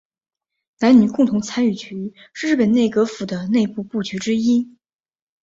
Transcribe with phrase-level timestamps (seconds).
[0.79, 4.75] 男女共同参与局是日本内阁府的内部部局之一。